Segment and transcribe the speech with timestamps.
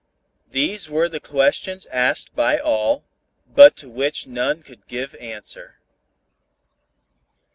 [0.49, 3.03] These were the questions asked by all,
[3.45, 5.77] but to which none could give answer.